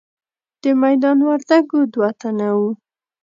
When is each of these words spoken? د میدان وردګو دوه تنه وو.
د 0.61 0.63
میدان 0.83 1.17
وردګو 1.27 1.79
دوه 1.93 2.09
تنه 2.21 2.49
وو. 2.57 2.69